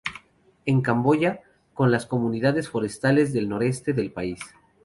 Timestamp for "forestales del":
2.67-3.47